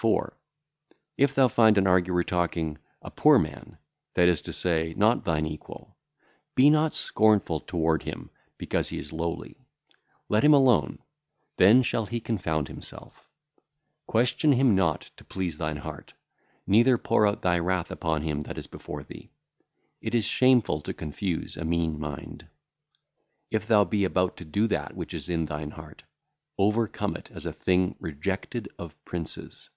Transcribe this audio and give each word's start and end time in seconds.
4. 0.00 0.32
If 1.16 1.34
thou 1.34 1.48
find 1.48 1.76
an 1.76 1.88
arguer 1.88 2.22
talking, 2.22 2.78
a 3.02 3.10
poor 3.10 3.36
man, 3.36 3.78
that 4.14 4.28
is 4.28 4.40
to 4.42 4.52
say 4.52 4.94
not 4.96 5.24
thine 5.24 5.44
equal, 5.44 5.96
be 6.54 6.70
not 6.70 6.94
scornful 6.94 7.58
toward 7.58 8.04
him 8.04 8.30
because 8.58 8.90
he 8.90 8.98
is 9.00 9.12
lowly. 9.12 9.56
Let 10.28 10.44
him 10.44 10.54
alone; 10.54 11.00
then 11.56 11.82
shall 11.82 12.06
he 12.06 12.20
confound 12.20 12.68
himself. 12.68 13.28
Question 14.06 14.52
him 14.52 14.76
not 14.76 15.10
to 15.16 15.24
please 15.24 15.58
thine 15.58 15.78
heart, 15.78 16.14
neither 16.64 16.96
pour 16.96 17.26
out 17.26 17.42
thy 17.42 17.58
wrath 17.58 17.90
upon 17.90 18.22
him 18.22 18.42
that 18.42 18.56
is 18.56 18.68
before 18.68 19.02
thee; 19.02 19.32
it 20.00 20.14
is 20.14 20.24
shameful 20.24 20.80
to 20.82 20.94
confuse 20.94 21.56
a 21.56 21.64
mean 21.64 21.98
mind. 21.98 22.46
If 23.50 23.66
thou 23.66 23.82
be 23.82 24.04
about 24.04 24.36
to 24.36 24.44
do 24.44 24.68
that 24.68 24.94
which 24.94 25.12
is 25.12 25.28
in 25.28 25.46
thine 25.46 25.72
heart, 25.72 26.04
overcome 26.56 27.16
it 27.16 27.32
as 27.32 27.44
a 27.46 27.52
thing 27.52 27.96
rejected 27.98 28.68
of 28.78 28.94
princes. 29.04 29.70